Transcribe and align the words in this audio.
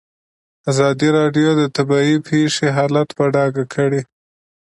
ازادي 0.71 1.09
راډیو 1.17 1.49
د 1.59 1.61
طبیعي 1.75 2.15
پېښې 2.27 2.67
حالت 2.77 3.09
په 3.17 3.23
ډاګه 3.35 3.65
کړی. 3.75 4.01